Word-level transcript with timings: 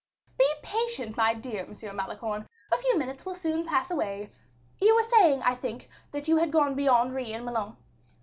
"Be 0.35 0.51
patient, 0.63 1.15
my 1.15 1.35
dear 1.35 1.59
M. 1.59 1.73
Manicamp; 1.95 2.47
a 2.71 2.77
few 2.79 2.97
minutes 2.97 3.23
will 3.23 3.35
soon 3.35 3.67
pass 3.67 3.91
away; 3.91 4.31
you 4.79 4.95
were 4.95 5.03
saying, 5.03 5.43
I 5.43 5.53
think, 5.53 5.91
that 6.11 6.27
you 6.27 6.37
had 6.37 6.51
gone 6.51 6.73
beyond 6.73 7.13
Ris 7.13 7.29
and 7.29 7.45
Melun." 7.45 7.75